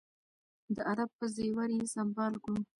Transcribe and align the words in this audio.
د 0.75 0.77
ادب 0.91 1.09
په 1.17 1.25
زیور 1.35 1.69
یې 1.77 1.85
سمبال 1.95 2.33
کړو. 2.43 2.59